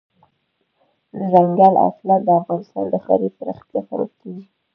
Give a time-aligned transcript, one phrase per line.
[1.17, 4.45] دځنګل حاصلات د افغانستان د ښاري پراختیا سبب کېږي.